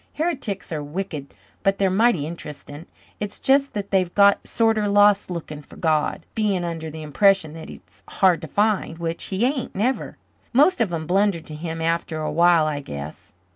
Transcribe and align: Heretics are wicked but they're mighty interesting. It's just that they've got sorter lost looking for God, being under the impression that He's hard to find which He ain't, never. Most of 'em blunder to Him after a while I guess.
Heretics 0.15 0.71
are 0.71 0.81
wicked 0.81 1.31
but 1.61 1.77
they're 1.77 1.91
mighty 1.91 2.25
interesting. 2.25 2.87
It's 3.19 3.37
just 3.37 3.75
that 3.75 3.91
they've 3.91 4.11
got 4.15 4.47
sorter 4.47 4.89
lost 4.89 5.29
looking 5.29 5.61
for 5.61 5.75
God, 5.75 6.25
being 6.33 6.63
under 6.63 6.89
the 6.89 7.03
impression 7.03 7.53
that 7.53 7.69
He's 7.69 8.01
hard 8.07 8.41
to 8.41 8.47
find 8.47 8.97
which 8.97 9.25
He 9.25 9.45
ain't, 9.45 9.75
never. 9.75 10.17
Most 10.53 10.81
of 10.81 10.91
'em 10.91 11.05
blunder 11.05 11.41
to 11.41 11.53
Him 11.53 11.83
after 11.83 12.19
a 12.19 12.31
while 12.31 12.65
I 12.65 12.79
guess. 12.79 13.33